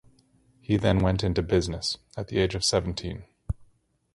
He 0.61 0.77
then 0.77 0.97
went 1.01 1.23
into 1.23 1.43
business, 1.43 1.99
at 2.17 2.27
the 2.29 2.39
age 2.39 2.55
of 2.55 2.65
seventeen. 2.65 3.25